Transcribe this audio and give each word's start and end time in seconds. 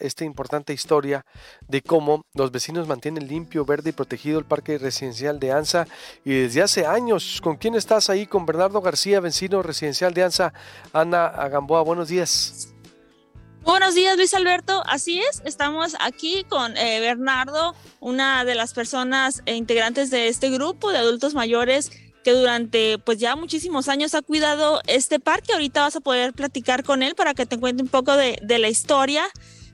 esta 0.00 0.24
importante 0.24 0.72
historia 0.72 1.24
de 1.68 1.82
cómo 1.82 2.24
los 2.34 2.50
vecinos 2.50 2.88
mantienen 2.88 3.28
limpio, 3.28 3.64
verde 3.64 3.90
y 3.90 3.92
protegido 3.92 4.38
el 4.38 4.44
parque 4.44 4.78
residencial 4.78 5.38
de 5.38 5.52
ANSA 5.52 5.86
y 6.24 6.32
desde 6.32 6.62
hace 6.62 6.86
años. 6.86 7.40
¿Con 7.42 7.56
quién 7.56 7.74
estás 7.74 8.10
ahí? 8.10 8.26
Con 8.26 8.46
Bernardo 8.46 8.80
García, 8.80 9.20
vecino 9.20 9.62
residencial 9.62 10.14
de 10.14 10.24
ANSA. 10.24 10.52
Ana 10.92 11.26
Agamboa, 11.26 11.82
buenos 11.82 12.08
días. 12.08 12.74
Buenos 13.62 13.94
días, 13.94 14.16
Luis 14.16 14.32
Alberto. 14.32 14.82
Así 14.86 15.20
es, 15.20 15.42
estamos 15.44 15.94
aquí 16.00 16.44
con 16.48 16.76
eh, 16.76 16.98
Bernardo, 17.00 17.74
una 18.00 18.44
de 18.44 18.54
las 18.54 18.72
personas 18.72 19.42
e 19.44 19.54
integrantes 19.54 20.10
de 20.10 20.28
este 20.28 20.48
grupo 20.48 20.90
de 20.90 20.98
adultos 20.98 21.34
mayores 21.34 21.90
que 22.24 22.32
durante 22.32 22.98
pues 22.98 23.18
ya 23.18 23.36
muchísimos 23.36 23.88
años 23.88 24.14
ha 24.14 24.22
cuidado 24.22 24.80
este 24.86 25.20
parque. 25.20 25.52
Ahorita 25.52 25.82
vas 25.82 25.96
a 25.96 26.00
poder 26.00 26.32
platicar 26.32 26.84
con 26.84 27.02
él 27.02 27.14
para 27.14 27.34
que 27.34 27.46
te 27.46 27.58
cuente 27.58 27.82
un 27.82 27.88
poco 27.88 28.16
de, 28.16 28.38
la 28.58 28.68
historia 28.68 29.24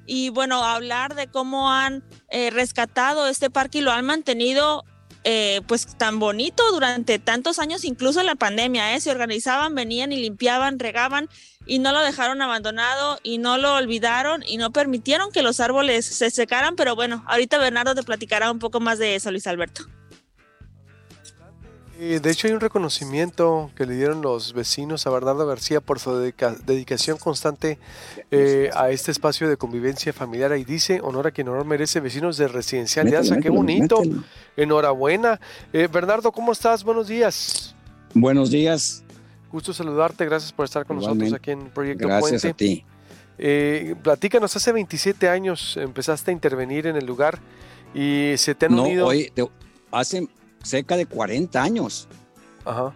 y 0.06 0.30
bueno, 0.30 0.65
hablar 0.65 1.15
de 1.15 1.27
cómo 1.28 1.70
han 1.70 2.05
eh, 2.30 2.51
rescatado 2.51 3.27
este 3.28 3.51
parque 3.51 3.78
y 3.78 3.80
lo 3.83 3.92
han 3.92 4.06
mantenido 4.06 4.84
eh, 5.24 5.60
pues 5.66 5.87
tan 5.98 6.20
bonito 6.20 6.62
durante 6.70 7.19
tantos 7.19 7.59
años, 7.59 7.84
incluso 7.84 8.20
en 8.20 8.27
la 8.27 8.37
pandemia, 8.37 8.95
¿eh? 8.95 9.01
se 9.01 9.10
organizaban, 9.10 9.74
venían 9.74 10.12
y 10.12 10.20
limpiaban, 10.20 10.79
regaban 10.79 11.29
y 11.66 11.80
no 11.80 11.91
lo 11.91 12.01
dejaron 12.01 12.41
abandonado 12.42 13.19
y 13.24 13.38
no 13.38 13.59
lo 13.59 13.74
olvidaron 13.74 14.45
y 14.46 14.56
no 14.56 14.70
permitieron 14.70 15.32
que 15.32 15.42
los 15.42 15.59
árboles 15.59 16.07
se 16.07 16.30
secaran, 16.30 16.77
pero 16.77 16.95
bueno, 16.95 17.24
ahorita 17.27 17.59
Bernardo 17.59 17.96
te 17.96 18.04
platicará 18.04 18.52
un 18.52 18.60
poco 18.60 18.79
más 18.79 19.01
de 19.01 19.16
eso, 19.16 19.32
Luis 19.32 19.48
Alberto. 19.48 19.87
De 21.98 22.30
hecho 22.30 22.46
hay 22.46 22.52
un 22.52 22.60
reconocimiento 22.60 23.70
que 23.74 23.86
le 23.86 23.95
dieron 23.95 24.20
los 24.20 24.52
vecinos 24.52 25.06
a 25.06 25.10
Bernardo 25.10 25.46
García 25.46 25.80
por 25.80 25.98
su 25.98 26.14
dedicación 26.14 27.16
constante 27.16 27.78
eh, 28.30 28.70
a 28.74 28.91
este 28.91 29.10
espacio 29.10 29.48
de 29.48 29.56
convivencia 29.56 30.12
familiar. 30.12 30.52
Ahí 30.52 30.64
dice, 30.64 31.01
honor 31.02 31.29
a 31.29 31.30
quien 31.30 31.48
honor 31.48 31.65
merece, 31.65 32.01
vecinos 32.01 32.37
de 32.37 32.48
Residencial 32.48 33.10
de 33.10 33.16
Asa, 33.16 33.38
qué 33.38 33.48
bonito. 33.48 34.02
Enhorabuena. 34.57 35.40
Eh, 35.73 35.88
Bernardo, 35.90 36.32
¿cómo 36.32 36.52
estás? 36.52 36.85
Buenos 36.85 37.09
días. 37.09 37.74
Buenos 38.13 38.51
días. 38.51 39.02
Gusto 39.51 39.73
saludarte, 39.73 40.26
gracias 40.26 40.52
por 40.52 40.66
estar 40.66 40.85
con 40.85 40.96
nosotros 40.96 41.32
aquí 41.32 41.52
en 41.52 41.70
Proyecto 41.70 42.09
gracias 42.09 42.42
Puente. 42.42 42.48
a 42.48 42.52
ti. 42.54 42.85
Eh, 43.38 43.95
platícanos, 44.02 44.54
hace 44.54 44.73
27 44.73 45.29
años 45.29 45.76
empezaste 45.76 46.30
a 46.30 46.35
intervenir 46.35 46.87
en 46.87 46.96
el 46.96 47.07
lugar 47.07 47.38
y 47.95 48.35
se 48.37 48.54
te 48.54 48.66
han 48.66 48.76
no, 48.76 48.82
unido. 48.82 49.07
Hoy, 49.07 49.32
hace 49.90 50.29
cerca 50.62 50.96
de 50.96 51.07
40 51.07 51.62
años. 51.62 52.09
Ajá. 52.65 52.95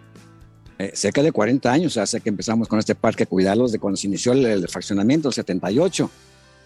Eh, 0.79 0.91
cerca 0.95 1.21
de 1.21 1.31
40 1.31 1.71
años 1.71 1.97
hace 1.97 2.21
que 2.21 2.29
empezamos 2.29 2.67
con 2.67 2.79
este 2.79 2.95
parque 2.95 3.23
a 3.23 3.25
cuidarlos 3.25 3.71
de 3.71 3.79
cuando 3.79 3.97
se 3.97 4.07
inició 4.07 4.33
el, 4.33 4.45
el 4.45 4.67
fraccionamiento, 4.67 5.27
el 5.27 5.33
78 5.33 6.09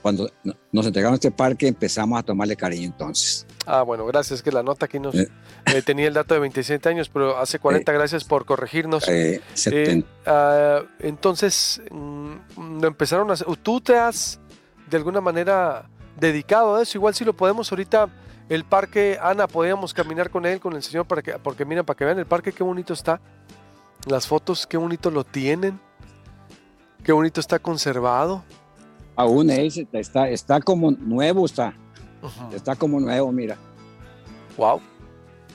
cuando 0.06 0.30
nos 0.72 0.86
entregaron 0.86 1.16
este 1.16 1.32
parque 1.32 1.68
empezamos 1.68 2.20
a 2.20 2.22
tomarle 2.22 2.56
cariño 2.56 2.86
entonces. 2.86 3.48
Ah, 3.66 3.82
bueno, 3.82 4.06
gracias, 4.06 4.44
que 4.44 4.52
la 4.52 4.62
nota 4.62 4.86
aquí 4.86 5.00
nos 5.00 5.16
eh. 5.16 5.32
Eh, 5.66 5.82
tenía 5.82 6.08
el 6.08 6.14
dato 6.14 6.36
de 6.36 6.42
27 6.42 6.88
años, 6.90 7.10
pero 7.10 7.40
hace 7.40 7.58
40, 7.58 7.92
eh. 7.92 7.96
gracias 7.96 8.24
por 8.24 8.46
corregirnos. 8.46 9.04
Ah, 10.28 10.82
entonces, 11.00 11.82
mm, 11.90 12.82
lo 12.82 12.88
empezaron 12.88 13.32
a 13.32 13.34
hacer, 13.34 13.48
tú 13.64 13.82
te 13.82 13.98
has 13.98 14.40
de 14.92 14.98
alguna 14.98 15.22
manera 15.22 15.90
dedicado 16.20 16.76
a 16.76 16.84
eso, 16.84 17.00
igual 17.00 17.16
si 17.16 17.26
lo 17.26 17.34
podemos 17.34 17.72
ahorita, 17.72 18.08
el 18.50 18.64
parque, 18.64 19.18
Ana, 19.22 19.48
podíamos 19.48 19.94
caminar 19.94 20.30
con 20.30 20.46
él, 20.46 20.60
con 20.60 20.74
el 20.74 20.84
señor, 20.84 21.06
para 21.06 21.22
que, 21.22 21.34
porque 21.34 21.66
miren, 21.66 21.86
para 21.86 21.98
que 21.98 22.06
vean 22.06 22.20
el 22.20 22.26
parque, 22.26 22.52
qué 22.52 22.64
bonito 22.64 22.94
está, 22.94 23.20
las 24.08 24.28
fotos, 24.28 24.68
qué 24.68 24.78
bonito 24.78 25.12
lo 25.12 25.24
tienen, 25.24 25.80
qué 27.04 27.12
bonito 27.12 27.40
está 27.40 27.60
conservado 27.60 28.44
aún 29.16 29.50
es, 29.50 29.78
está, 29.92 30.30
está 30.30 30.60
como 30.60 30.92
nuevo, 30.92 31.46
está. 31.46 31.74
Está 32.54 32.76
como 32.76 33.00
nuevo, 33.00 33.32
mira. 33.32 33.58
Wow. 34.58 34.82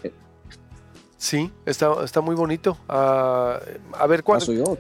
Eh. 0.03 0.12
Sí, 1.16 1.53
está, 1.66 2.04
está 2.04 2.20
muy 2.20 2.34
bonito. 2.34 2.76
Ah, 2.88 3.60
a 3.98 4.06
ver, 4.06 4.22
¿cuál? 4.22 4.41
Soy 4.41 4.59
yo. 4.59 4.78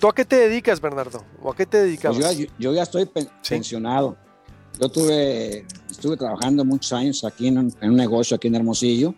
¿Tú 0.00 0.08
a 0.08 0.14
qué 0.14 0.24
te 0.24 0.36
dedicas, 0.36 0.80
Bernardo? 0.80 1.24
¿O 1.42 1.52
a 1.52 1.56
qué 1.56 1.64
te 1.64 1.78
dedicas? 1.78 2.16
Pues 2.16 2.48
yo, 2.58 2.72
ya 2.72 2.82
estoy 2.82 3.08
pensionado. 3.48 4.16
Yo 4.80 4.88
tuve, 4.88 5.64
estuve 5.90 6.16
trabajando 6.16 6.64
muchos 6.64 6.92
años 6.92 7.24
aquí 7.24 7.48
en 7.48 7.58
un, 7.58 7.96
negocio 7.96 8.36
aquí 8.36 8.48
en 8.48 8.56
Hermosillo 8.56 9.14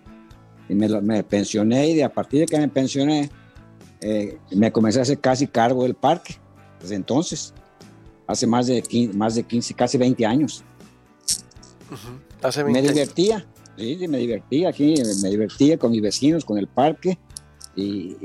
y 0.69 0.75
me, 0.75 0.89
me, 1.01 1.23
pensioné 1.23 1.91
y 1.91 2.01
a 2.03 2.13
partir 2.13 2.41
de 2.41 2.47
que 2.47 2.59
me 2.59 2.69
pensioné 2.69 3.31
eh, 4.01 4.39
me 4.51 4.71
comencé 4.71 4.99
a 4.99 5.03
hacer 5.03 5.19
casi 5.19 5.47
cargo 5.47 5.85
del 5.85 5.95
parque 5.95 6.37
desde 6.81 6.97
entonces 6.97 7.55
hace 8.27 8.47
más 8.47 8.67
de 8.67 8.83
15, 8.83 9.17
más 9.17 9.35
de 9.35 9.43
15 9.45 9.75
casi 9.75 9.99
20 9.99 10.27
años. 10.27 10.65
me 12.67 12.83
divertía, 12.83 13.47
sí, 13.77 14.09
me 14.09 14.19
divertía 14.19 14.69
aquí, 14.69 14.95
me 15.23 15.31
divertía 15.31 15.79
con 15.79 15.93
mis 15.93 16.03
vecinos, 16.03 16.45
con 16.45 16.59
el 16.59 16.67
parque. 16.67 17.19
Y, 17.75 18.17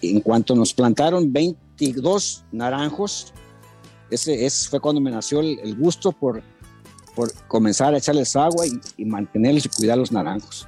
en 0.00 0.20
cuanto 0.20 0.54
nos 0.54 0.72
plantaron 0.72 1.32
22 1.32 2.44
naranjos, 2.50 3.34
ese, 4.10 4.44
ese 4.44 4.68
fue 4.68 4.80
cuando 4.80 5.00
me 5.00 5.10
nació 5.10 5.40
el, 5.40 5.76
gusto 5.76 6.12
por, 6.12 6.42
por 7.14 7.32
comenzar 7.46 7.94
a 7.94 7.98
echarles 7.98 8.34
agua 8.36 8.64
y, 8.96 9.04
mantenerlos 9.04 9.66
y 9.66 9.68
cuidar 9.68 9.98
los 9.98 10.12
naranjos. 10.12 10.66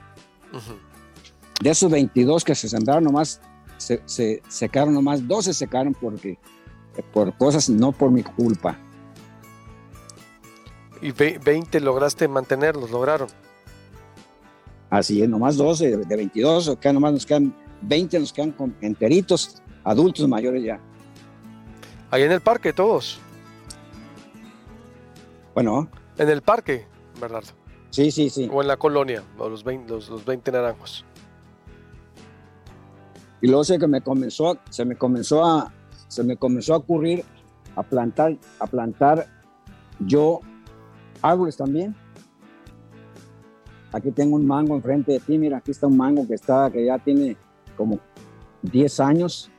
De 1.60 1.70
esos 1.70 1.91
22 1.91 2.44
que 2.44 2.54
se 2.54 2.69
sembraron 2.69 3.04
nomás, 3.04 3.41
se, 3.76 4.03
se 4.06 4.42
secaron 4.48 4.94
nomás, 4.94 5.26
12 5.26 5.54
secaron 5.54 5.94
porque 5.94 6.38
por 7.12 7.36
cosas 7.36 7.69
no 7.70 7.92
por 7.92 8.10
mi 8.10 8.22
culpa. 8.22 8.78
¿Y 11.00 11.10
20 11.10 11.80
lograste 11.80 12.28
mantenerlos? 12.28 12.91
¿Lograron? 12.91 13.28
Así 14.88 15.22
es, 15.22 15.28
nomás 15.28 15.56
12 15.56 15.97
de 15.97 16.16
22, 16.16 16.76
que 16.78 16.92
nomás 16.92 17.14
nos 17.14 17.26
quedan 17.26 17.56
20, 17.80 18.20
nos 18.20 18.32
quedan 18.32 18.54
enteritos, 18.82 19.62
adultos 19.84 20.28
mayores 20.28 20.62
ya. 20.62 20.78
Ahí 22.10 22.24
en 22.24 22.32
el 22.32 22.42
parque 22.42 22.74
todos. 22.74 23.22
Bueno. 25.54 25.88
En 26.18 26.28
el 26.28 26.42
parque, 26.42 26.86
Bernardo. 27.20 27.48
Sí, 27.90 28.10
sí, 28.10 28.30
sí. 28.30 28.48
O 28.52 28.62
en 28.62 28.68
la 28.68 28.76
colonia, 28.76 29.22
los 29.38 29.64
20, 29.64 29.92
los, 29.92 30.08
los 30.08 30.24
20 30.24 30.52
naranjos. 30.52 31.04
Y 33.40 33.48
luego 33.48 33.64
sé 33.64 33.78
que 33.78 33.88
me 33.88 34.00
comenzó, 34.00 34.58
se 34.70 34.84
me 34.84 34.96
comenzó 34.96 35.44
a, 35.44 35.72
se 36.08 36.22
me 36.22 36.36
comenzó 36.36 36.74
a 36.74 36.76
ocurrir 36.78 37.24
a 37.76 37.82
plantar, 37.82 38.36
a 38.60 38.66
plantar 38.66 39.26
yo 40.00 40.41
árboles 41.20 41.56
también. 41.56 41.94
Aquí 43.92 44.10
tengo 44.10 44.36
un 44.36 44.46
mango 44.46 44.74
enfrente 44.74 45.12
de 45.12 45.20
ti, 45.20 45.36
mira, 45.38 45.58
aquí 45.58 45.70
está 45.70 45.86
un 45.86 45.96
mango 45.96 46.26
que 46.26 46.34
está, 46.34 46.70
que 46.70 46.86
ya 46.86 46.98
tiene 46.98 47.36
como 47.76 47.98
10 48.62 49.00
años. 49.00 49.50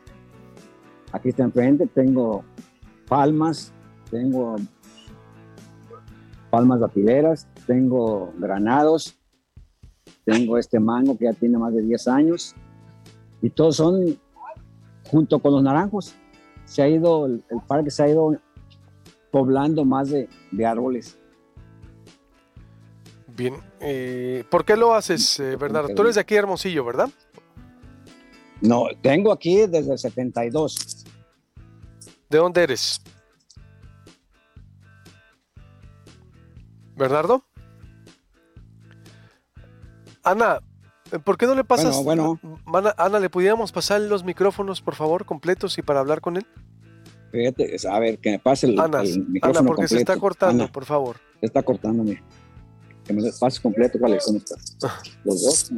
Aquí 1.11 1.29
está 1.29 1.43
enfrente, 1.43 1.85
tengo 1.85 2.43
palmas, 3.07 3.71
tengo 4.09 4.55
palmas 6.53 6.81
datileras, 6.81 7.47
tengo 7.65 8.31
granados, 8.37 9.17
tengo 10.23 10.59
este 10.59 10.79
mango 10.79 11.17
que 11.17 11.25
ya 11.25 11.33
tiene 11.33 11.57
más 11.57 11.73
de 11.73 11.81
10 11.81 12.07
años 12.09 12.53
y 13.41 13.49
todos 13.49 13.77
son 13.77 14.19
junto 15.09 15.39
con 15.39 15.53
los 15.53 15.63
naranjos 15.63 16.13
se 16.65 16.83
ha 16.83 16.87
ido, 16.87 17.25
el, 17.25 17.43
parque 17.67 17.89
se 17.89 18.03
ha 18.03 18.07
ido 18.07 18.37
poblando 19.31 19.83
más 19.83 20.11
de, 20.11 20.27
árboles. 20.63 21.17
Bien, 23.35 23.55
eh, 23.79 24.43
¿por 24.51 24.63
qué 24.63 24.77
lo 24.77 24.93
haces, 24.93 25.39
eh, 25.39 25.55
Bernardo? 25.55 25.95
Tú 25.95 26.03
eres 26.03 26.13
de 26.13 26.21
aquí, 26.21 26.35
Hermosillo, 26.35 26.85
¿verdad? 26.85 27.09
No, 28.61 28.85
tengo 29.01 29.31
aquí 29.31 29.65
desde 29.65 29.93
el 29.93 29.97
72. 29.97 31.03
¿De 32.29 32.37
dónde 32.37 32.61
eres? 32.61 33.01
¿Bernardo? 36.95 37.43
Ana, 40.23 40.59
eh, 41.11 41.19
¿por 41.19 41.37
qué 41.37 41.45
no 41.45 41.55
le 41.55 41.63
pasas? 41.63 42.03
Bueno, 42.03 42.39
Ana, 42.97 43.19
¿le 43.19 43.29
pudiéramos 43.29 43.71
pasar 43.71 44.01
los 44.01 44.23
micrófonos, 44.23 44.81
por 44.81 44.95
favor, 44.95 45.25
completos 45.25 45.77
y 45.77 45.81
para 45.81 45.99
hablar 45.99 46.21
con 46.21 46.37
él? 46.37 46.45
Fíjate, 47.31 47.75
a 47.89 47.99
ver, 47.99 48.19
que 48.19 48.31
me 48.31 48.39
pase 48.39 48.67
el, 48.67 48.79
Ana, 48.79 49.01
micrófono 49.01 49.59
Ana, 49.59 49.67
porque 49.67 49.87
se 49.87 49.97
está 49.97 50.17
cortando, 50.17 50.71
por 50.71 50.85
favor. 50.85 51.17
Se 51.39 51.47
está 51.47 51.63
cortando, 51.63 52.03
mira. 52.03 52.21
Que 53.05 53.13
me 53.13 53.23
pase 53.37 53.61
completo, 53.61 53.99
¿cuáles 53.99 54.23
son 54.23 54.37
estos? 54.37 54.77
Los 55.23 55.43
dos. 55.43 55.71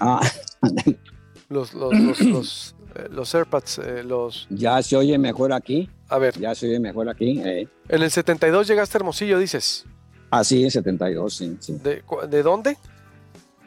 Ah, 0.00 0.20
los, 1.48 1.74
los, 1.74 1.92
los, 1.92 2.20
los, 2.20 2.76
eh, 2.94 3.08
los 3.10 3.34
AirPods, 3.34 3.78
eh, 3.78 4.02
los... 4.02 4.46
Ya 4.50 4.82
se 4.82 4.96
oye 4.96 5.18
mejor 5.18 5.52
aquí. 5.52 5.88
A 6.08 6.18
ver. 6.18 6.38
Ya 6.38 6.54
se 6.54 6.66
oye 6.66 6.80
mejor 6.80 7.08
aquí. 7.08 7.40
Eh. 7.44 7.68
En 7.88 8.02
el 8.02 8.10
72 8.10 8.66
llegaste 8.66 8.96
a 8.96 9.00
Hermosillo, 9.00 9.38
dices. 9.38 9.84
Ah, 10.34 10.42
sí, 10.44 10.64
en 10.64 10.70
72, 10.70 11.34
sí. 11.34 11.58
sí. 11.60 11.74
¿De, 11.74 12.02
¿De 12.26 12.42
dónde? 12.42 12.78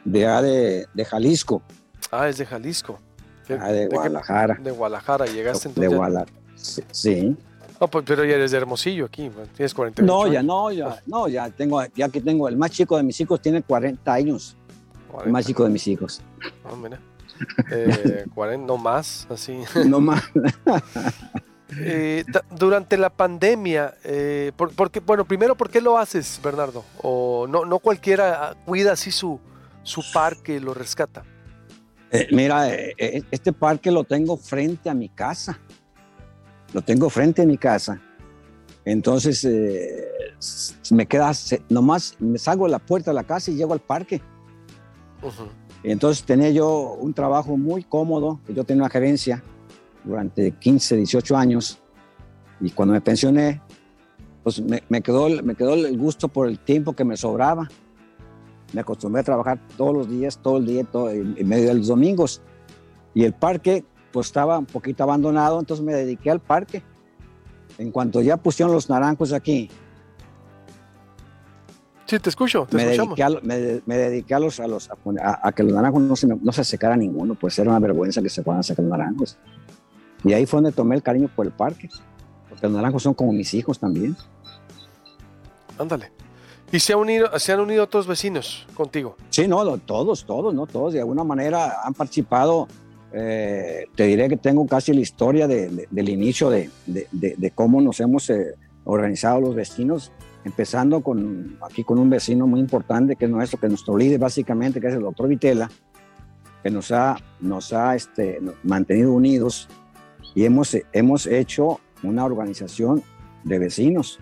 de, 0.04 0.86
de, 0.92 1.04
Jalisco. 1.04 1.62
Ah, 2.10 2.28
es 2.28 2.38
de 2.38 2.46
Jalisco. 2.46 2.98
Ah, 3.60 3.70
de 3.70 3.86
Guadalajara. 3.86 4.58
De 4.60 4.72
Guadalajara, 4.72 5.26
llegaste 5.26 5.68
entonces. 5.68 5.90
De 5.90 5.96
Guadalajara, 5.96 6.32
sí. 6.56 7.36
pues, 7.78 8.04
pero 8.04 8.24
ya 8.24 8.34
eres 8.34 8.50
de 8.50 8.56
Hermosillo 8.56 9.04
aquí, 9.04 9.30
tienes 9.54 9.74
40 9.74 10.02
No, 10.02 10.26
ya 10.26 10.42
no, 10.42 10.72
ya, 10.72 11.00
no, 11.06 11.28
ya 11.28 11.48
tengo, 11.50 11.84
ya 11.94 12.08
que 12.08 12.20
tengo, 12.20 12.48
el 12.48 12.56
más 12.56 12.72
chico 12.72 12.96
de 12.96 13.04
mis 13.04 13.20
hijos 13.20 13.40
tiene 13.40 13.62
40 13.62 14.12
años. 14.12 14.56
El 15.24 15.30
más 15.30 15.46
chico 15.46 15.62
de 15.62 15.70
mis 15.70 15.86
hijos. 15.86 16.20
Oh, 16.68 16.74
mira. 16.74 16.98
Eh, 17.70 18.26
40, 18.34 18.66
no 18.66 18.76
más, 18.76 19.24
así. 19.30 19.60
No 19.86 20.00
más. 20.00 20.20
Eh, 21.78 22.24
durante 22.56 22.96
la 22.96 23.10
pandemia, 23.10 23.94
eh, 24.04 24.52
por, 24.56 24.72
bueno, 25.04 25.24
primero, 25.24 25.56
¿por 25.56 25.68
qué 25.68 25.80
lo 25.80 25.98
haces, 25.98 26.40
Bernardo? 26.42 26.84
O 27.02 27.46
no, 27.48 27.64
no 27.64 27.80
cualquiera 27.80 28.56
cuida 28.64 28.92
así 28.92 29.10
su, 29.10 29.40
su 29.82 30.02
parque, 30.12 30.60
lo 30.60 30.74
rescata. 30.74 31.24
Eh, 32.12 32.28
mira, 32.30 32.68
este 32.68 33.52
parque 33.52 33.90
lo 33.90 34.04
tengo 34.04 34.36
frente 34.36 34.88
a 34.88 34.94
mi 34.94 35.08
casa. 35.08 35.58
Lo 36.72 36.82
tengo 36.82 37.10
frente 37.10 37.42
a 37.42 37.46
mi 37.46 37.58
casa. 37.58 38.00
Entonces, 38.84 39.44
me 40.92 41.06
queda, 41.06 41.32
nomás 41.68 42.14
me 42.20 42.38
salgo 42.38 42.66
de 42.66 42.70
la 42.70 42.78
puerta 42.78 43.10
de 43.10 43.16
la 43.16 43.24
casa 43.24 43.50
y 43.50 43.56
llego 43.56 43.72
al 43.72 43.80
parque. 43.80 44.22
Entonces 45.82 46.24
tenía 46.24 46.50
yo 46.50 46.92
un 46.92 47.12
trabajo 47.12 47.56
muy 47.56 47.82
cómodo, 47.82 48.40
yo 48.48 48.64
tenía 48.64 48.84
una 48.84 48.90
gerencia 48.90 49.42
durante 50.06 50.52
15, 50.52 50.96
18 50.96 51.36
años 51.36 51.78
y 52.60 52.70
cuando 52.70 52.94
me 52.94 53.00
pensioné, 53.00 53.60
pues 54.42 54.62
me, 54.62 55.02
quedó, 55.02 55.28
me 55.42 55.54
quedó 55.54 55.74
el 55.74 55.98
gusto 55.98 56.28
por 56.28 56.48
el 56.48 56.58
tiempo 56.58 56.94
que 56.94 57.04
me 57.04 57.16
sobraba. 57.16 57.68
Me 58.72 58.80
acostumbré 58.80 59.20
a 59.20 59.24
trabajar 59.24 59.58
todos 59.76 59.94
los 59.94 60.08
días, 60.08 60.38
todo 60.38 60.58
el 60.58 60.66
día, 60.66 60.84
todo, 60.84 61.10
en, 61.10 61.34
medio 61.46 61.68
de 61.68 61.74
los 61.74 61.88
domingos. 61.88 62.40
Y 63.14 63.24
el 63.24 63.32
parque 63.32 63.84
pues 64.12 64.28
estaba 64.28 64.58
un 64.58 64.66
poquito 64.66 65.02
abandonado, 65.02 65.58
entonces 65.58 65.84
me 65.84 65.94
dediqué 65.94 66.30
al 66.30 66.40
parque. 66.40 66.82
En 67.78 67.90
cuanto 67.90 68.22
ya 68.22 68.36
pusieron 68.36 68.72
los 68.72 68.88
naranjos 68.88 69.32
aquí, 69.32 69.68
Sí, 72.06 72.20
te 72.20 72.30
escucho, 72.30 72.68
me, 72.70 72.84
dediqué 72.84 73.24
a, 73.24 73.30
me, 73.42 73.96
dediqué 73.98 74.32
a, 74.32 74.38
los, 74.38 74.60
a, 74.60 74.68
los, 74.68 74.88
a, 75.20 75.50
que 75.50 75.64
los 75.64 75.72
naranjos 75.72 76.00
no 76.02 76.14
se, 76.14 76.28
no 76.28 76.52
se 76.52 76.62
secara 76.62 76.96
ninguno, 76.96 77.34
pues 77.34 77.58
era 77.58 77.70
una 77.70 77.80
vergüenza 77.80 78.22
que 78.22 78.28
se 78.28 78.42
puedan 78.42 78.62
sacar 78.62 78.84
los 78.84 78.96
naranjos. 78.96 79.36
Y 80.24 80.32
ahí 80.32 80.46
fue 80.46 80.58
donde 80.58 80.72
tomé 80.72 80.96
el 80.96 81.02
cariño 81.02 81.30
por 81.34 81.46
el 81.46 81.52
parque, 81.52 81.88
porque 82.48 82.66
los 82.66 82.76
naranjos 82.76 83.02
son 83.02 83.14
como 83.14 83.32
mis 83.32 83.54
hijos 83.54 83.78
también. 83.78 84.16
Ándale. 85.78 86.10
¿Y 86.72 86.80
se, 86.80 86.94
unido, 86.94 87.38
se 87.38 87.52
han 87.52 87.60
unido 87.60 87.84
otros 87.84 88.06
vecinos 88.06 88.66
contigo? 88.74 89.16
Sí, 89.30 89.46
no, 89.46 89.78
todos, 89.78 90.24
todos, 90.26 90.52
¿no? 90.52 90.66
Todos 90.66 90.94
de 90.94 91.00
alguna 91.00 91.22
manera 91.22 91.82
han 91.84 91.94
participado. 91.94 92.66
Eh, 93.12 93.86
te 93.94 94.04
diré 94.04 94.28
que 94.28 94.36
tengo 94.36 94.66
casi 94.66 94.92
la 94.92 95.00
historia 95.00 95.46
del 95.46 96.08
inicio 96.08 96.50
de, 96.50 96.70
cómo 97.54 97.80
nos 97.80 98.00
hemos 98.00 98.28
eh, 98.30 98.54
organizado 98.84 99.40
los 99.40 99.54
vecinos, 99.54 100.10
empezando 100.44 101.02
con, 101.02 101.56
aquí 101.62 101.84
con 101.84 101.98
un 101.98 102.10
vecino 102.10 102.46
muy 102.46 102.60
importante 102.60 103.16
que 103.16 103.26
es 103.26 103.30
nuestro, 103.30 103.60
que 103.60 103.66
es 103.66 103.70
nuestro 103.70 103.96
líder 103.96 104.18
básicamente, 104.18 104.80
que 104.80 104.88
es 104.88 104.94
el 104.94 105.02
doctor 105.02 105.28
Vitela, 105.28 105.70
que 106.62 106.70
nos 106.70 106.90
ha, 106.90 107.16
nos 107.40 107.72
ha 107.72 107.94
este, 107.94 108.40
mantenido 108.64 109.12
unidos 109.12 109.68
y 110.36 110.44
hemos, 110.44 110.76
hemos 110.92 111.26
hecho 111.26 111.80
una 112.02 112.24
organización 112.26 113.02
de 113.42 113.58
vecinos 113.58 114.20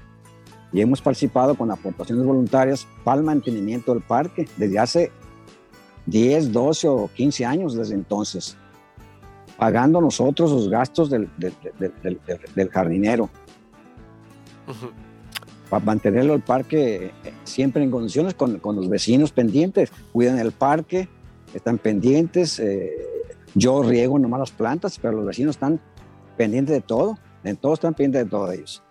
y 0.72 0.80
hemos 0.80 1.02
participado 1.02 1.56
con 1.56 1.72
aportaciones 1.72 2.24
voluntarias 2.24 2.86
para 3.02 3.18
el 3.18 3.24
mantenimiento 3.24 3.92
del 3.92 4.02
parque 4.02 4.48
desde 4.56 4.78
hace 4.78 5.12
10, 6.06 6.52
12 6.52 6.88
o 6.88 7.10
15 7.12 7.44
años 7.44 7.74
desde 7.74 7.94
entonces, 7.94 8.56
pagando 9.58 10.00
nosotros 10.00 10.52
los 10.52 10.68
gastos 10.68 11.10
del, 11.10 11.28
del, 11.36 12.70
jardinero. 12.70 13.28
Para 15.68 15.84
mantenerlo 15.84 16.34
el 16.34 16.42
parque 16.42 17.06
eh, 17.24 17.32
siempre 17.42 17.82
en 17.82 17.90
condiciones 17.90 18.34
con, 18.34 18.60
con, 18.60 18.76
los 18.76 18.88
vecinos 18.88 19.32
pendientes, 19.32 19.90
cuidan 20.12 20.38
el 20.38 20.52
parque, 20.52 21.08
están 21.54 21.78
pendientes. 21.78 22.60
Eh, 22.60 22.92
yo 23.54 23.82
riego 23.82 24.18
nomás 24.18 24.40
las 24.40 24.50
plantas, 24.52 24.98
pero 25.00 25.16
los 25.16 25.26
vecinos 25.26 25.56
están 25.56 25.80
pendiente 26.36 26.72
de 26.72 26.80
todo. 26.80 27.18
En 27.42 27.56
todos 27.56 27.74
están 27.74 27.94
pendientes 27.94 28.24
de 28.24 28.30
todo 28.30 28.50
ellos. 28.50 28.82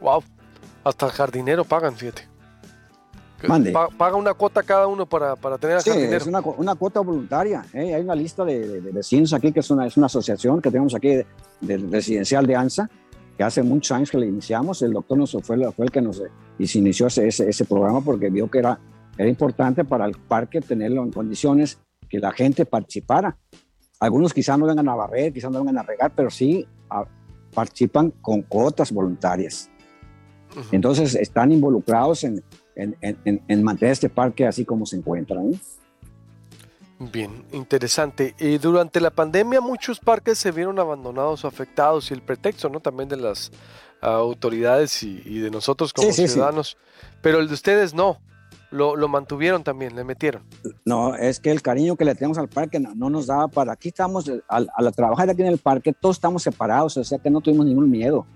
Wow. 0.00 0.22
Hasta 0.84 1.06
el 1.06 1.12
jardinero 1.12 1.64
pagan, 1.64 1.94
fíjate. 1.94 2.30
Mande. 3.48 3.72
Paga 3.72 4.16
una 4.16 4.34
cuota 4.34 4.62
cada 4.62 4.86
uno 4.86 5.06
para, 5.06 5.36
para 5.36 5.56
tener 5.56 5.76
al 5.76 5.82
sí, 5.82 5.90
Es 5.90 6.26
una, 6.26 6.40
una, 6.40 6.74
cuota 6.74 7.00
voluntaria. 7.00 7.64
¿eh? 7.72 7.94
Hay 7.94 8.02
una 8.02 8.14
lista 8.14 8.44
de, 8.44 8.80
vecinos 8.92 9.32
aquí, 9.32 9.52
que 9.52 9.60
es 9.60 9.70
una, 9.70 9.86
es 9.86 9.96
una 9.96 10.06
asociación 10.06 10.60
que 10.60 10.70
tenemos 10.70 10.94
aquí 10.94 11.22
del 11.60 11.90
residencial 11.90 12.46
de 12.46 12.56
ANSA, 12.56 12.90
que 13.36 13.42
hace 13.42 13.62
muchos 13.62 13.92
años 13.92 14.10
que 14.10 14.18
le 14.18 14.26
iniciamos. 14.26 14.82
El 14.82 14.92
doctor 14.92 15.16
nos 15.16 15.32
fue, 15.42 15.72
fue 15.72 15.86
el 15.86 15.90
que 15.90 16.02
nos 16.02 16.22
y 16.58 16.66
se 16.66 16.78
inició 16.78 17.06
ese, 17.06 17.26
ese, 17.26 17.64
programa 17.64 18.02
porque 18.02 18.28
vio 18.28 18.50
que 18.50 18.58
era, 18.58 18.78
era 19.16 19.28
importante 19.28 19.84
para 19.84 20.04
el 20.04 20.12
parque 20.12 20.60
tenerlo 20.60 21.02
en 21.02 21.10
condiciones 21.10 21.78
que 22.08 22.18
la 22.18 22.32
gente 22.32 22.66
participara. 22.66 23.38
Algunos 24.00 24.32
quizás 24.32 24.58
no 24.58 24.66
vengan 24.66 24.88
a 24.88 24.94
barrer, 24.94 25.32
quizás 25.32 25.50
no 25.50 25.58
vengan 25.58 25.78
a 25.78 25.82
regar, 25.82 26.12
pero 26.14 26.30
sí 26.30 26.66
participan 27.54 28.10
con 28.22 28.42
cuotas 28.42 28.90
voluntarias. 28.90 29.70
Entonces 30.72 31.14
están 31.14 31.52
involucrados 31.52 32.24
en, 32.24 32.42
mantener 33.62 33.92
este 33.92 34.08
parque 34.08 34.46
así 34.46 34.64
como 34.64 34.86
se 34.86 34.96
encuentra. 34.96 35.40
Bien, 36.98 37.44
interesante. 37.52 38.34
Y 38.38 38.58
durante 38.58 39.00
la 39.00 39.10
pandemia 39.10 39.60
muchos 39.60 40.00
parques 40.00 40.38
se 40.38 40.50
vieron 40.50 40.78
abandonados 40.78 41.44
o 41.44 41.48
afectados 41.48 42.10
y 42.10 42.14
el 42.14 42.22
pretexto 42.22 42.68
¿no? 42.68 42.80
también 42.80 43.08
de 43.08 43.16
las 43.16 43.52
autoridades 44.00 45.02
y, 45.02 45.40
de 45.40 45.50
nosotros 45.50 45.92
como 45.92 46.10
ciudadanos, 46.10 46.78
pero 47.20 47.38
el 47.38 47.48
de 47.48 47.54
ustedes 47.54 47.92
no 47.92 48.18
lo, 48.70 49.08
mantuvieron 49.08 49.64
también, 49.64 49.94
le 49.96 50.04
metieron. 50.04 50.42
No, 50.84 51.14
es 51.14 51.40
que 51.40 51.50
el 51.50 51.62
cariño 51.62 51.96
que 51.96 52.04
le 52.04 52.14
tenemos 52.14 52.38
al 52.38 52.48
parque 52.48 52.78
no, 52.80 53.10
nos 53.10 53.26
daba 53.26 53.48
para... 53.48 53.72
Aquí 53.72 53.88
estamos, 53.88 54.28
eh, 54.28 54.42
al, 54.48 54.68
al, 54.74 54.92
trabajar 54.92 55.28
aquí 55.28 55.42
en 55.42 55.48
el 55.48 55.58
parque, 55.58 55.92
todos 55.92 56.16
estamos 56.16 56.42
separados, 56.42 56.96
o 56.96 57.04
sea 57.04 57.18
que 57.18 57.30
no 57.30 57.40
tuvimos 57.40 57.66
ningún 57.66 57.90
miedo. 57.90 58.26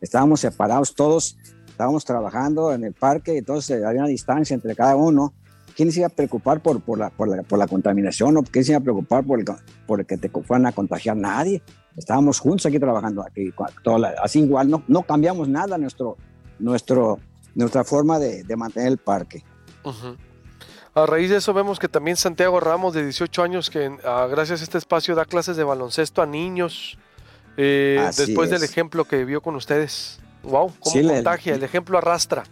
Estábamos 0.00 0.40
separados, 0.40 0.94
todos 0.94 1.36
estábamos 1.66 2.04
trabajando 2.04 2.72
en 2.72 2.84
el 2.84 2.94
parque, 2.94 3.38
entonces 3.38 3.84
había 3.84 4.00
una 4.00 4.08
distancia 4.08 4.54
entre 4.54 4.74
cada 4.74 4.96
uno. 4.96 5.34
¿Quién 5.76 5.92
se 5.92 6.00
iba 6.00 6.06
a 6.06 6.10
preocupar 6.10 6.62
por, 6.62 6.80
por, 6.80 6.98
la, 6.98 7.10
por, 7.10 7.28
la, 7.28 7.42
por 7.42 7.58
la 7.58 7.66
contaminación 7.66 8.36
o 8.38 8.42
quién 8.42 8.64
se 8.64 8.72
iba 8.72 8.78
a 8.78 8.82
preocupar 8.82 9.24
por, 9.24 9.38
el, 9.38 9.44
por 9.86 10.04
que 10.06 10.16
te 10.16 10.30
fueran 10.30 10.66
a 10.66 10.72
contagiar? 10.72 11.16
Nadie. 11.16 11.62
Estábamos 11.96 12.40
juntos 12.40 12.66
aquí 12.66 12.78
trabajando, 12.78 13.22
aquí, 13.22 13.52
así 14.22 14.40
igual, 14.40 14.68
no, 14.68 14.82
no 14.86 15.02
cambiamos 15.02 15.48
nada 15.48 15.78
nuestro, 15.78 16.16
nuestro, 16.58 17.18
nuestra 17.54 17.84
forma 17.84 18.18
de, 18.18 18.42
de 18.42 18.56
mantener 18.56 18.88
el 18.88 18.98
parque. 18.98 19.42
A 20.94 21.04
raíz 21.04 21.28
de 21.28 21.36
eso 21.36 21.52
vemos 21.52 21.78
que 21.78 21.88
también 21.88 22.16
Santiago 22.16 22.58
Ramos, 22.58 22.94
de 22.94 23.04
18 23.04 23.42
años, 23.42 23.68
que 23.68 23.94
ah, 24.04 24.26
gracias 24.30 24.62
a 24.62 24.64
este 24.64 24.78
espacio 24.78 25.14
da 25.14 25.26
clases 25.26 25.56
de 25.56 25.64
baloncesto 25.64 26.22
a 26.22 26.26
niños, 26.26 26.96
eh, 27.58 28.08
después 28.16 28.48
del 28.48 28.62
ejemplo 28.62 29.04
que 29.04 29.24
vio 29.24 29.42
con 29.42 29.56
ustedes. 29.56 30.20
¡Wow! 30.42 30.72
¿Cómo 30.80 31.08
contagia? 31.08 31.54
El, 31.54 31.62
ejemplo 31.62 31.98
arrastra. 31.98 32.44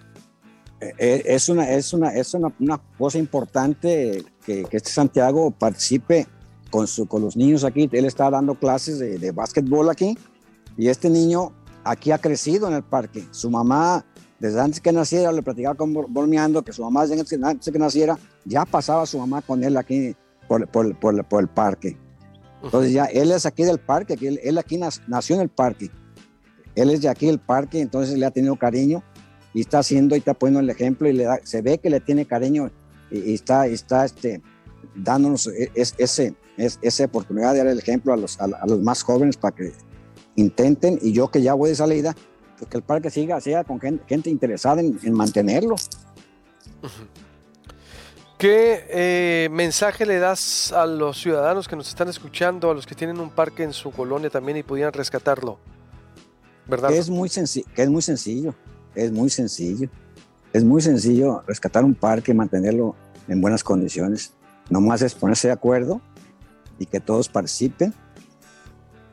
Eh, 0.80 0.92
eh, 0.98 1.22
es 1.24 1.48
una, 1.48 1.70
es 1.70 1.92
una, 1.92 2.10
es 2.10 2.34
una, 2.34 2.52
cosa 2.98 3.18
importante 3.18 4.24
que, 4.44 4.66
este 4.70 4.90
Santiago 4.90 5.50
participe 5.50 6.26
con, 6.70 6.86
su, 6.86 7.06
con 7.06 7.22
los 7.22 7.36
niños 7.36 7.64
aquí. 7.64 7.88
Él 7.92 8.04
está 8.04 8.28
dando 8.28 8.56
clases 8.56 8.98
de, 8.98 9.18
de 9.18 9.30
básquetbol 9.30 9.88
aquí 9.88 10.18
y 10.76 10.88
este 10.88 11.08
niño 11.08 11.52
aquí 11.84 12.10
ha 12.10 12.18
crecido 12.18 12.68
en 12.68 12.74
el 12.74 12.82
parque. 12.82 13.24
Su 13.30 13.48
mamá 13.48 14.04
desde 14.44 14.60
antes 14.60 14.78
que 14.78 14.92
naciera, 14.92 15.32
le 15.32 15.42
platicaba 15.42 15.74
con 15.74 15.94
Bormeando 15.94 16.62
que 16.62 16.70
su 16.70 16.82
mamá, 16.82 17.04
antes 17.04 17.72
que 17.72 17.78
naciera, 17.78 18.18
ya 18.44 18.66
pasaba 18.66 19.06
su 19.06 19.18
mamá 19.18 19.40
con 19.40 19.64
él 19.64 19.74
aquí 19.78 20.14
por, 20.46 20.68
por, 20.68 20.94
por, 21.00 21.24
por 21.24 21.42
el 21.42 21.48
parque. 21.48 21.96
Entonces 22.62 22.92
ya 22.92 23.06
él 23.06 23.32
es 23.32 23.46
aquí 23.46 23.64
del 23.64 23.78
parque, 23.78 24.18
él, 24.20 24.38
él 24.42 24.58
aquí 24.58 24.78
nació 25.06 25.36
en 25.36 25.40
el 25.40 25.48
parque. 25.48 25.90
Él 26.74 26.90
es 26.90 27.00
de 27.00 27.08
aquí 27.08 27.24
del 27.24 27.38
parque, 27.38 27.80
entonces 27.80 28.18
le 28.18 28.26
ha 28.26 28.30
tenido 28.30 28.54
cariño 28.56 29.02
y 29.54 29.62
está 29.62 29.78
haciendo 29.78 30.14
y 30.14 30.18
está 30.18 30.34
poniendo 30.34 30.60
el 30.60 30.68
ejemplo 30.68 31.08
y 31.08 31.14
le 31.14 31.24
da, 31.24 31.40
se 31.42 31.62
ve 31.62 31.78
que 31.78 31.88
le 31.88 32.00
tiene 32.00 32.26
cariño 32.26 32.70
y, 33.10 33.32
está, 33.32 33.66
está 33.66 34.04
este, 34.04 34.42
dándonos 34.94 35.46
e, 35.46 35.70
es, 35.74 35.94
ese, 35.96 36.34
es, 36.58 36.78
esa 36.82 37.06
oportunidad 37.06 37.52
de 37.52 37.58
dar 37.60 37.68
el 37.68 37.78
ejemplo 37.78 38.12
a 38.12 38.18
los, 38.18 38.38
a 38.38 38.66
los 38.66 38.82
más 38.82 39.02
jóvenes 39.02 39.38
para 39.38 39.56
que 39.56 39.72
intenten 40.36 40.98
y 41.00 41.12
yo 41.12 41.30
que 41.30 41.40
ya 41.40 41.54
voy 41.54 41.70
de 41.70 41.76
salida, 41.76 42.14
pues, 42.58 42.70
que 42.70 42.76
el 42.76 42.82
parque 42.82 43.11
siga, 43.11 43.40
sea 43.40 43.64
con 43.64 43.80
gente, 43.80 44.30
interesada 44.30 44.80
en, 44.80 45.12
mantenerlo. 45.12 45.76
¿Qué 48.38 48.84
eh, 48.90 49.49
mensaje 49.50 50.04
le 50.04 50.18
das 50.18 50.73
a 50.73 50.87
los 50.87 51.18
ciudadanos 51.18 51.68
que 51.68 51.76
nos 51.76 51.88
están 51.88 52.08
escuchando, 52.08 52.70
a 52.70 52.75
los 52.75 52.87
que 52.87 52.94
tienen 52.94 53.20
un 53.20 53.30
parque 53.30 53.62
en 53.62 53.73
su 53.73 53.90
colonia 53.90 54.28
también 54.28 54.58
y 54.58 54.62
pudieran 54.62 54.92
rescatarlo? 54.92 55.58
¿Verdad? 56.66 56.92
es 56.92 57.11
muy, 57.11 57.28
que 57.28 57.82
es 57.82 57.90
muy 57.90 58.02
sencillo, 58.02 58.54
es 58.94 59.12
muy 59.12 59.30
sencillo. 59.30 59.88
Es 60.52 60.62
muy 60.62 60.80
sencillo 60.80 61.42
rescatar 61.49 61.84
un 61.84 61.96
parque 61.96 62.30
y 62.30 62.34
mantenerlo 62.34 62.94
en 63.26 63.40
buenas 63.40 63.64
condiciones. 63.64 64.34
No 64.70 64.80
más 64.80 65.02
es 65.02 65.12
ponerse 65.12 65.49
de 65.49 65.52
acuerdo 65.52 66.00
y 66.78 66.87
que 66.87 67.00
todos 67.00 67.28
participen 67.28 67.92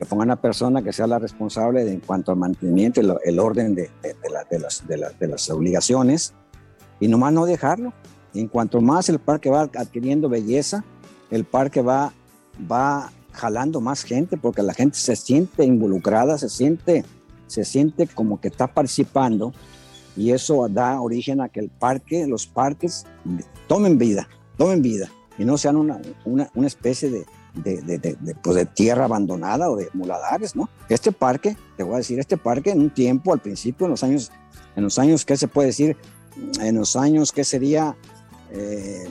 que 0.02 0.08
ponga 0.08 0.24
una 0.24 0.40
persona 0.40 0.82
que 0.82 0.92
sea 0.92 1.06
la 1.06 1.20
responsable 1.20 1.84
de, 1.84 1.92
en 1.92 2.00
cuanto 2.00 2.32
al 2.32 2.38
mantenimiento, 2.38 3.00
el, 3.00 3.14
el 3.24 3.38
orden 3.38 3.76
de, 3.76 3.88
las, 5.20 5.50
obligaciones, 5.50 6.34
y 6.98 7.06
nomás 7.06 7.32
no 7.32 7.46
dejarlo. 7.46 7.92
En 8.34 8.48
cuanto 8.48 8.80
más 8.80 9.08
el 9.08 9.20
parque 9.20 9.48
va 9.48 9.62
adquiriendo 9.62 10.28
belleza, 10.28 10.84
el 11.30 11.44
parque 11.44 11.82
va, 11.82 12.12
va 12.70 13.12
jalando 13.32 13.80
más 13.80 14.02
gente 14.02 14.36
porque 14.36 14.62
la 14.62 14.74
gente 14.74 14.98
se 14.98 15.14
siente 15.14 15.64
involucrada, 15.64 16.36
se 16.36 16.48
siente, 16.48 17.04
se 17.46 17.64
siente 17.64 18.08
como 18.08 18.40
que 18.40 18.48
está 18.48 18.66
participando 18.66 19.52
y 20.16 20.32
eso 20.32 20.66
da 20.68 21.00
origen 21.00 21.40
a 21.40 21.48
que 21.48 21.60
el 21.60 21.68
parque, 21.68 22.26
los 22.26 22.46
parques 22.48 23.06
tomen 23.68 23.98
vida, 23.98 24.28
tomen 24.56 24.82
vida 24.82 25.08
y 25.38 25.44
no 25.44 25.56
sean 25.58 25.76
una 25.76 26.66
especie 26.66 27.08
de, 27.08 27.24
de, 27.54 27.82
de, 27.82 27.98
de, 27.98 28.34
pues 28.42 28.56
de, 28.56 28.66
tierra 28.66 29.04
abandonada 29.04 29.70
o 29.70 29.76
de 29.76 29.88
muladares, 29.92 30.56
¿no? 30.56 30.68
Este 30.88 31.12
parque, 31.12 31.56
te 31.76 31.82
voy 31.82 31.94
a 31.94 31.98
decir, 31.98 32.18
este 32.18 32.36
parque 32.36 32.70
en 32.70 32.80
un 32.80 32.90
tiempo, 32.90 33.32
al 33.32 33.40
principio, 33.40 33.86
en 33.86 33.90
los 33.90 34.02
años, 34.02 34.30
en 34.76 34.84
los 34.84 34.98
años, 34.98 35.24
¿qué 35.24 35.36
se 35.36 35.48
puede 35.48 35.68
decir? 35.68 35.96
En 36.60 36.76
los 36.76 36.96
años, 36.96 37.32
¿qué 37.32 37.44
sería? 37.44 37.96
Eh, 38.50 39.08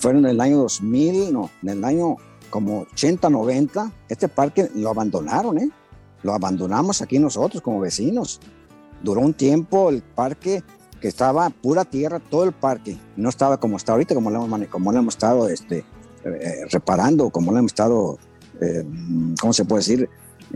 fueron 0.00 0.24
en 0.24 0.32
el 0.32 0.40
año 0.40 0.58
2000, 0.58 1.32
no, 1.32 1.50
en 1.62 1.68
el 1.68 1.84
año 1.84 2.16
como 2.50 2.86
80, 2.92 3.30
90, 3.30 3.92
este 4.08 4.28
parque 4.28 4.70
lo 4.74 4.90
abandonaron, 4.90 5.58
¿eh? 5.58 5.70
Lo 6.22 6.34
abandonamos 6.34 7.00
aquí 7.00 7.18
nosotros 7.18 7.62
como 7.62 7.80
vecinos. 7.80 8.40
Duró 9.02 9.20
un 9.20 9.32
tiempo 9.32 9.88
el 9.88 10.02
parque 10.02 10.62
que 11.00 11.08
estaba 11.08 11.48
pura 11.48 11.84
tierra, 11.84 12.20
todo 12.20 12.44
el 12.44 12.52
parque. 12.52 12.98
No 13.16 13.30
estaba 13.30 13.58
como 13.58 13.76
está 13.76 13.92
ahorita, 13.92 14.14
como 14.14 14.30
lo 14.30 14.44
hemos, 14.44 14.68
como 14.68 14.92
lo 14.92 14.98
hemos 14.98 15.14
estado 15.14 15.48
este, 15.48 15.84
eh, 16.24 16.66
reparando, 16.70 17.30
como 17.30 17.52
lo 17.52 17.58
hemos 17.58 17.72
estado, 17.72 18.18
eh, 18.60 18.84
¿cómo 19.40 19.52
se 19.52 19.64
puede 19.64 19.80
decir? 19.80 20.08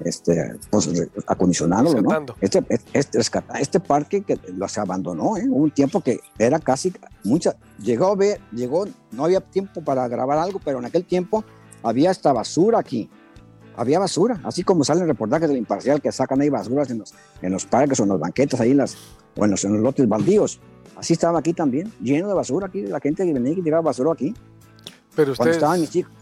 Este, 0.04 0.56
pues, 0.70 0.90
acondicionándolo, 1.26 2.02
¿no? 2.02 2.34
Este, 2.40 2.64
este, 2.92 3.18
este, 3.60 3.80
parque 3.80 4.22
que 4.22 4.38
lo 4.56 4.66
se 4.66 4.80
abandonó, 4.80 5.36
¿eh? 5.36 5.44
Hubo 5.48 5.62
un 5.62 5.70
tiempo 5.70 6.00
que 6.00 6.18
era 6.36 6.58
casi 6.58 6.92
mucha, 7.22 7.54
llegó 7.78 8.08
a 8.08 8.16
ver, 8.16 8.40
llegó, 8.50 8.86
no 9.12 9.24
había 9.24 9.40
tiempo 9.40 9.82
para 9.82 10.08
grabar 10.08 10.38
algo, 10.38 10.60
pero 10.64 10.80
en 10.80 10.86
aquel 10.86 11.04
tiempo 11.04 11.44
había 11.84 12.10
hasta 12.10 12.32
basura 12.32 12.80
aquí. 12.80 13.08
Había 13.76 13.98
basura, 13.98 14.40
así 14.44 14.62
como 14.62 14.84
salen 14.84 15.06
reportajes 15.06 15.48
del 15.48 15.58
imparcial 15.58 16.00
que 16.00 16.12
sacan 16.12 16.40
ahí 16.40 16.48
basuras 16.48 16.90
en 16.90 16.98
los, 16.98 17.14
en 17.42 17.52
los 17.52 17.66
parques 17.66 17.98
o 18.00 18.04
en 18.04 18.08
los 18.10 18.20
banquetes, 18.20 18.60
ahí 18.60 18.70
en, 18.70 18.78
las, 18.78 18.96
o 19.36 19.44
en, 19.44 19.50
los, 19.50 19.64
lotes 19.64 20.08
baldíos. 20.08 20.60
Así 20.96 21.12
estaba 21.12 21.40
aquí 21.40 21.52
también, 21.52 21.92
lleno 22.00 22.28
de 22.28 22.34
basura 22.34 22.66
aquí, 22.68 22.82
la 22.82 23.00
gente 23.00 23.24
que 23.24 23.32
venía 23.32 23.52
y 23.52 23.62
tiraba 23.62 23.82
basura 23.82 24.12
aquí. 24.12 24.32
Pero 25.14 25.32
ustedes... 25.32 25.56
estaban 25.56 25.80
mis 25.80 25.94
hijos, 25.96 26.12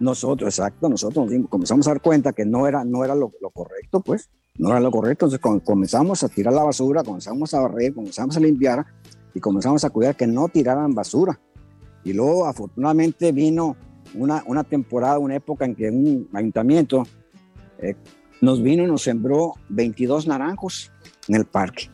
nosotros, 0.00 0.58
exacto, 0.58 0.88
nosotros 0.88 1.30
comenzamos 1.48 1.86
a 1.86 1.90
dar 1.90 2.00
cuenta 2.00 2.32
que 2.32 2.46
no 2.46 2.66
era, 2.66 2.84
no 2.84 3.04
era 3.04 3.14
lo, 3.14 3.30
correcto, 3.52 4.00
pues, 4.00 4.30
no 4.56 4.70
era 4.70 4.80
lo 4.80 4.90
correcto. 4.90 5.26
Entonces 5.26 5.62
comenzamos 5.62 6.24
a 6.24 6.28
tirar 6.28 6.54
la 6.54 6.64
basura, 6.64 7.04
comenzamos 7.04 7.52
a 7.52 7.60
barrer, 7.60 7.94
comenzamos 7.94 8.36
a 8.36 8.40
limpiar 8.40 8.86
y 9.34 9.40
comenzamos 9.40 9.84
a 9.84 9.90
cuidar 9.90 10.16
que 10.16 10.26
no 10.26 10.48
tiraran 10.48 10.94
basura. 10.94 11.38
Y 12.02 12.14
luego, 12.14 12.46
afortunadamente, 12.46 13.30
vino 13.32 13.76
una, 14.14 14.42
una 14.46 14.64
temporada, 14.64 15.18
una 15.18 15.36
época 15.36 15.66
en 15.66 15.74
que 15.74 15.90
un 15.90 16.28
ayuntamiento 16.32 17.06
eh, 17.78 17.94
nos 18.40 18.62
vino 18.62 18.82
y 18.82 18.86
nos 18.86 19.02
sembró 19.02 19.52
22 19.68 20.26
naranjos 20.26 20.90
en 21.28 21.34
el 21.34 21.44
parque. 21.44 21.90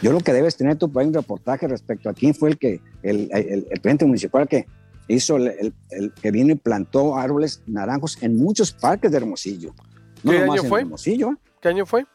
Yo 0.00 0.12
lo 0.12 0.20
que 0.20 0.32
debes 0.32 0.56
tener 0.56 0.76
tu 0.78 0.90
un 0.92 1.12
reportaje 1.12 1.68
respecto 1.68 2.08
a 2.08 2.14
quién 2.14 2.34
fue 2.34 2.50
el 2.50 2.58
que, 2.58 2.80
el, 3.02 3.28
el, 3.32 3.66
el 3.70 3.80
presidente 3.80 4.06
municipal 4.06 4.48
que 4.48 4.66
hizo, 5.14 5.36
el, 5.36 5.72
el, 5.90 6.12
que 6.14 6.30
vino 6.30 6.52
y 6.52 6.56
plantó 6.56 7.16
árboles 7.16 7.62
naranjos 7.66 8.22
en 8.22 8.36
muchos 8.36 8.72
parques 8.72 9.10
de 9.10 9.16
Hermosillo. 9.18 9.74
¿Qué 10.22 10.38
año 10.38 10.62
fue? 10.64 10.80
Hermosillo. 10.80 11.36
¿Qué 11.60 11.68
año 11.68 11.86
fue? 11.86 12.06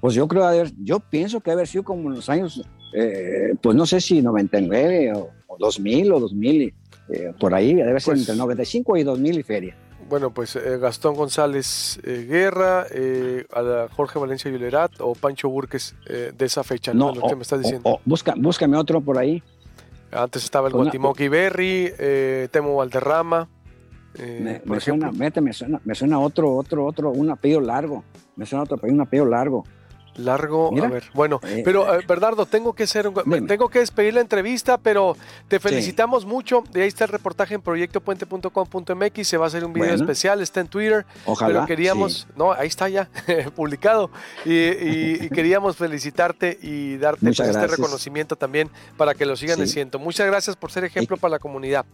Pues 0.00 0.14
yo 0.14 0.26
creo, 0.28 0.44
haber, 0.44 0.72
yo 0.82 1.00
pienso 1.00 1.40
que 1.40 1.50
haber 1.50 1.66
sido 1.66 1.84
como 1.84 2.08
en 2.08 2.16
los 2.16 2.28
años, 2.28 2.62
eh, 2.94 3.54
pues 3.62 3.76
no 3.76 3.84
sé 3.86 4.00
si 4.00 4.22
99 4.22 5.12
o, 5.14 5.30
o 5.46 5.56
2000 5.58 6.12
o 6.12 6.20
2000 6.20 6.74
eh, 7.12 7.32
por 7.38 7.54
ahí, 7.54 7.74
debe 7.74 7.98
ser 7.98 8.14
pues 8.14 8.20
entre 8.20 8.36
95 8.36 8.96
y 8.96 9.02
2000 9.02 9.38
y 9.38 9.42
feria. 9.42 9.76
Bueno, 10.08 10.32
pues 10.32 10.56
eh, 10.56 10.78
Gastón 10.78 11.14
González 11.14 12.00
eh, 12.04 12.26
Guerra, 12.28 12.86
a 13.52 13.88
Jorge 13.94 14.18
Valencia 14.18 14.50
Yulerat 14.50 14.92
o 15.00 15.14
Pancho 15.14 15.48
Burques 15.48 15.94
de 16.06 16.44
esa 16.44 16.64
fecha, 16.64 16.94
¿no? 16.94 17.14
Lo 17.14 17.26
que 17.28 17.36
me 17.36 17.42
estás 17.42 17.62
diciendo. 17.62 18.00
busca, 18.04 18.34
búscame 18.36 18.76
otro 18.76 19.00
por 19.00 19.18
ahí. 19.18 19.42
Antes 20.12 20.44
estaba 20.44 20.68
el 20.68 20.72
pues 20.72 21.30
Berry, 21.30 21.92
Temo 22.50 22.76
Valderrama. 22.76 23.48
me, 24.18 24.80
suena, 24.80 25.12
me, 25.12 25.52
suena, 25.52 25.80
me 25.84 25.94
suena 25.94 26.18
otro, 26.18 26.52
otro, 26.54 26.84
otro, 26.84 27.10
un 27.10 27.30
apellido 27.30 27.60
largo. 27.60 28.04
Me 28.36 28.46
suena 28.46 28.64
otro 28.64 28.76
apellido, 28.76 28.96
un 28.96 29.00
apellido 29.02 29.26
largo. 29.26 29.64
Largo, 30.20 30.70
a 30.82 30.88
ver, 30.88 31.04
bueno, 31.14 31.40
eh, 31.42 31.62
pero 31.64 31.94
eh, 31.94 32.04
Bernardo, 32.06 32.46
tengo 32.46 32.72
que 32.72 32.86
ser, 32.86 33.10
tengo 33.46 33.68
que 33.68 33.80
despedir 33.80 34.14
la 34.14 34.20
entrevista, 34.20 34.78
pero 34.78 35.16
te 35.48 35.60
felicitamos 35.60 36.24
mucho. 36.24 36.62
De 36.70 36.82
ahí 36.82 36.88
está 36.88 37.04
el 37.04 37.10
reportaje 37.10 37.54
en 37.54 37.62
proyectopuente.com.mx, 37.62 39.28
se 39.28 39.36
va 39.36 39.44
a 39.44 39.48
hacer 39.48 39.64
un 39.64 39.72
video 39.72 39.94
especial, 39.94 40.40
está 40.40 40.60
en 40.60 40.68
Twitter. 40.68 41.06
Ojalá. 41.24 41.52
Pero 41.52 41.66
queríamos, 41.66 42.28
no, 42.36 42.52
ahí 42.52 42.68
está 42.68 42.88
ya 42.88 43.08
publicado 43.56 44.10
y, 44.44 45.28
queríamos 45.30 45.76
felicitarte 45.76 46.58
y 46.60 46.96
darte 46.96 47.20
pues, 47.26 47.40
este 47.40 47.66
reconocimiento 47.66 48.36
también 48.36 48.70
para 48.96 49.14
que 49.14 49.26
lo 49.26 49.36
sigan 49.36 49.60
diciendo. 49.60 49.98
Muchas 49.98 50.26
gracias 50.26 50.56
por 50.56 50.70
ser 50.70 50.84
ejemplo 50.84 51.16
para 51.16 51.32
la 51.32 51.38
comunidad. 51.38 51.84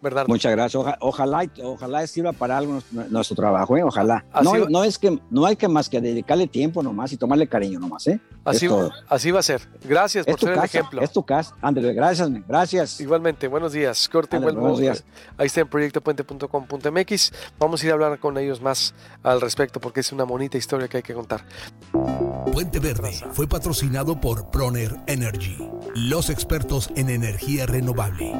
Bernardo. 0.00 0.28
Muchas 0.28 0.52
gracias. 0.52 0.82
ojalá, 1.00 1.50
ojalá 1.62 2.06
sirva 2.06 2.32
para 2.32 2.58
algo 2.58 2.80
nuestro, 3.10 3.36
trabajo, 3.36 3.76
¿eh? 3.76 3.82
ojalá. 3.82 4.24
No, 4.42 4.68
no, 4.68 4.84
es 4.84 4.98
que 4.98 5.18
no 5.30 5.46
hay 5.46 5.56
que 5.56 5.68
más 5.68 5.88
que 5.88 6.00
dedicarle 6.00 6.46
tiempo 6.46 6.82
nomás 6.82 7.12
y 7.12 7.16
tomarle 7.16 7.46
cariño 7.46 7.78
nomás, 7.78 8.06
¿eh? 8.06 8.20
Así, 8.44 8.68
así 9.08 9.30
va 9.30 9.40
a 9.40 9.42
ser. 9.42 9.60
Gracias 9.84 10.24
por 10.24 10.38
ser 10.38 10.50
el 10.50 10.64
ejemplo. 10.64 11.02
Es 11.02 11.12
tu 11.12 11.24
casa, 11.24 11.54
Andrés, 11.60 11.94
gracias, 11.94 12.30
gracias. 12.46 13.00
Igualmente, 13.00 13.48
buenos 13.48 13.72
días. 13.72 14.08
Corte 14.08 14.38
buenos 14.38 14.78
días. 14.78 15.04
Ahí 15.36 15.46
está 15.46 15.62
en 15.62 15.68
proyectopuente.com.mx. 15.68 17.32
Vamos 17.58 17.82
a 17.82 17.86
ir 17.86 17.90
a 17.90 17.94
hablar 17.94 18.18
con 18.20 18.38
ellos 18.38 18.60
más 18.60 18.94
al 19.22 19.40
respecto 19.40 19.80
porque 19.80 20.00
es 20.00 20.12
una 20.12 20.24
bonita 20.24 20.56
historia 20.58 20.88
que 20.88 20.98
hay 20.98 21.02
que 21.02 21.14
contar. 21.14 21.44
Puente 22.52 22.78
Verde 22.78 23.12
fue 23.32 23.46
patrocinado 23.46 24.20
por 24.20 24.50
Proner 24.50 24.96
Energy, 25.06 25.58
los 25.94 26.30
expertos 26.30 26.90
en 26.94 27.10
energía 27.10 27.66
renovable. 27.66 28.32